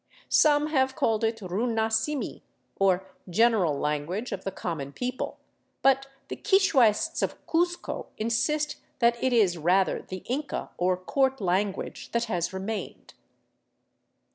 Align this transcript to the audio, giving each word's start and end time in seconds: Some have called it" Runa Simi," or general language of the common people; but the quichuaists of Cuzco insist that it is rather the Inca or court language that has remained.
Some 0.29 0.65
have 0.71 0.95
called 0.95 1.23
it" 1.23 1.41
Runa 1.43 1.91
Simi," 1.91 2.41
or 2.79 3.05
general 3.29 3.77
language 3.77 4.31
of 4.31 4.43
the 4.43 4.51
common 4.51 4.93
people; 4.93 5.37
but 5.83 6.07
the 6.27 6.35
quichuaists 6.37 7.21
of 7.21 7.35
Cuzco 7.45 8.07
insist 8.17 8.77
that 8.97 9.23
it 9.23 9.31
is 9.31 9.59
rather 9.59 10.01
the 10.01 10.23
Inca 10.25 10.71
or 10.79 10.97
court 10.97 11.39
language 11.39 12.13
that 12.13 12.23
has 12.23 12.51
remained. 12.51 13.13